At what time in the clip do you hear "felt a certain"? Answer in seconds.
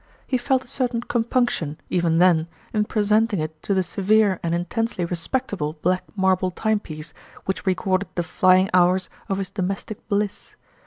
0.39-1.01